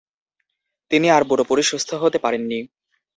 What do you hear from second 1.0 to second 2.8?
আর পুরোপুরি সুস্থ হতে পারেননি।